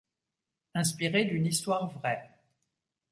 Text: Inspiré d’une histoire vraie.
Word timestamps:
Inspiré 0.73 1.25
d’une 1.25 1.45
histoire 1.45 1.87
vraie. 1.91 2.27